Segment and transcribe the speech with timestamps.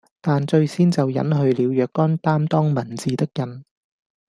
[0.19, 3.63] 但最先就隱去了若干擔當文字的人，